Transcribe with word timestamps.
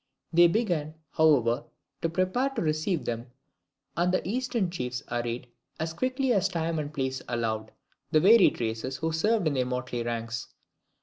They 0.33 0.47
began, 0.47 0.95
however, 1.11 1.65
to 2.01 2.09
prepare 2.09 2.49
to 2.49 2.61
receive 2.63 3.05
them 3.05 3.27
and 3.95 4.11
the 4.11 4.27
Eastern 4.27 4.71
chiefs 4.71 5.03
arrayed, 5.11 5.45
as 5.79 5.93
quickly 5.93 6.33
as 6.33 6.47
time 6.47 6.79
and 6.79 6.91
place 6.91 7.21
allowed, 7.27 7.71
the 8.09 8.19
varied 8.19 8.59
races 8.59 8.97
who 8.97 9.11
served 9.11 9.45
in 9.45 9.53
their 9.53 9.67
motley 9.67 10.01
ranks. 10.01 10.47